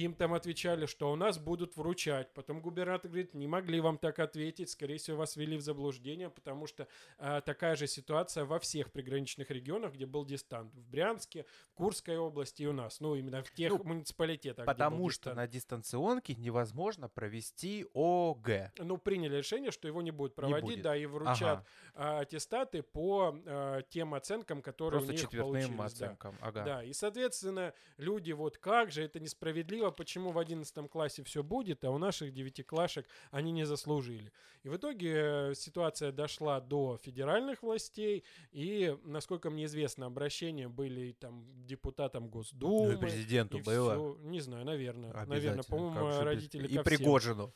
[0.00, 2.34] им там отвечали, что у нас будут вручать.
[2.34, 6.66] Потом губернатор говорит, не могли вам так ответить, скорее всего, вас ввели в заблуждение, потому
[6.66, 6.88] что
[7.18, 10.74] а, такая же ситуация во всех приграничных регионах, где был дистант.
[10.74, 12.98] В Брянске, в Курской области и у нас.
[12.98, 18.72] Ну, именно в тех ну, муниципалитетах, Потому что на дистанционке невозможно провести ОГЭ.
[18.78, 20.82] Ну, приняли решение, что его не будут проводить, не будет.
[20.82, 21.66] да, и вручат ага.
[21.94, 26.36] а, аттестаты по а, тем оценкам, которые Просто у них четвертным оценкам.
[26.40, 26.46] Да.
[26.48, 26.64] Ага.
[26.64, 31.84] да, и, соответственно, люди, вот как же это несправедливо, почему в 11 классе все будет,
[31.84, 34.32] а у наших девятиклашек они не заслужили.
[34.62, 41.12] И в итоге э, ситуация дошла до федеральных властей, и, насколько мне известно, обращения были
[41.12, 42.92] там депутатам Госдумы.
[42.92, 43.94] Ну и президенту и было.
[43.94, 45.12] Все, не знаю, наверное.
[45.26, 47.52] Наверное, по-моему, родители И Пригожину.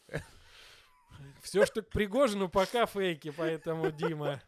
[1.43, 4.41] Все, что к Пригожину, пока фейки, поэтому, Дима,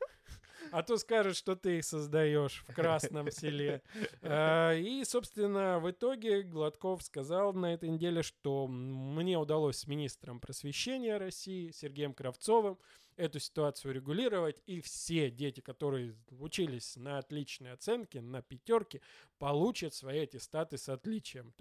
[0.72, 3.82] а то скажет, что ты их создаешь в Красном селе.
[4.22, 10.40] А, и, собственно, в итоге Гладков сказал на этой неделе, что мне удалось с министром
[10.40, 12.78] просвещения России Сергеем Кравцовым
[13.16, 19.00] эту ситуацию регулировать, и все дети, которые учились на отличные оценки, на пятерки,
[19.38, 21.52] получат свои аттестаты с отличием.